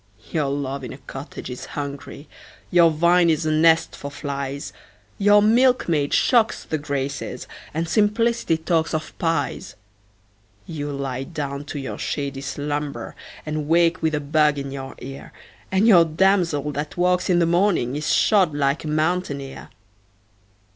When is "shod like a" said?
18.11-18.87